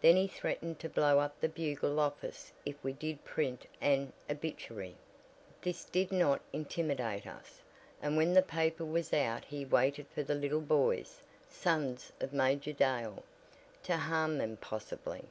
[0.00, 4.94] Then he threatened to blow up the Bugle office if we did print an obituary.
[5.62, 7.60] This did not intimidate us,
[8.00, 12.72] and when the paper was out he waited for the little boys, sons of Major
[12.72, 13.24] Dale,
[13.82, 15.24] to harm them possibly.